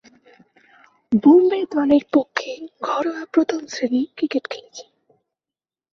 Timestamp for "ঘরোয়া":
2.81-3.23